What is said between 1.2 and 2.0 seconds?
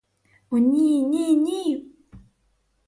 ні!